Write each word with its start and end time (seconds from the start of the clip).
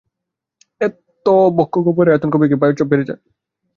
এতে 0.81 1.31
বক্ষগহ্বরের 1.57 2.13
আয়তন 2.13 2.29
কমে 2.31 2.49
গিয়ে 2.49 2.61
বায়ুর 2.61 2.77
চাপ 2.77 2.87
বেড়ে 2.91 3.07
যায়। 3.09 3.21